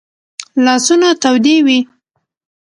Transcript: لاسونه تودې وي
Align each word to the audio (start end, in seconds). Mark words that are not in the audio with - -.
لاسونه 0.65 1.09
تودې 1.21 1.57
وي 1.65 1.77